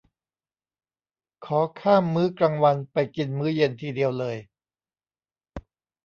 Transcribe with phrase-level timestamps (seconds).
[1.45, 4.37] ขอข้ามมื้อกลางวันไปกินมื้อเย็นทีเดียวเลย